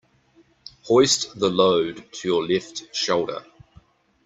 [0.87, 3.45] Hoist the load to your left shoulder.